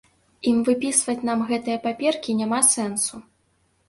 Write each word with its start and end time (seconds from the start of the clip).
Ім 0.51 0.61
выпісваць 0.69 1.25
нам 1.29 1.43
гэтыя 1.51 1.81
паперкі 1.83 2.35
няма 2.39 2.59
сэнсу. 2.71 3.21